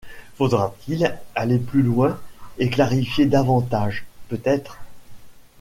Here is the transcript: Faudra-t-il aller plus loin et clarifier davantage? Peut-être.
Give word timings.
Faudra-t-il 0.33 1.15
aller 1.35 1.59
plus 1.59 1.83
loin 1.83 2.19
et 2.57 2.71
clarifier 2.71 3.27
davantage? 3.27 4.07
Peut-être. 4.29 4.79